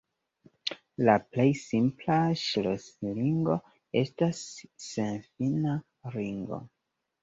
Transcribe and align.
La 1.09 1.13
plej 1.35 1.45
simpla 1.65 2.17
ŝlosilingo 2.45 3.61
estas 4.05 4.43
senfina 4.91 5.81
ringo. 6.21 6.65